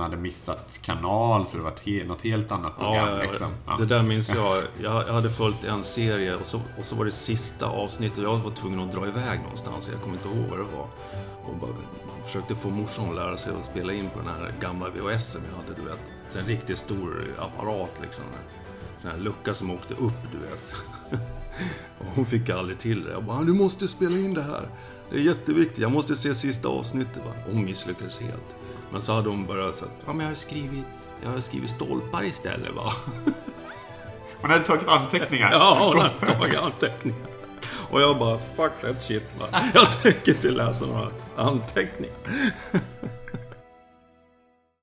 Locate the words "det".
1.56-1.62, 3.76-3.86, 7.04-7.10, 10.58-10.76, 23.04-23.10, 24.34-24.42, 25.10-25.16